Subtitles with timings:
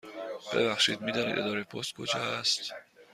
[0.53, 2.73] ببخشید، می دانید اداره پست کجا است؟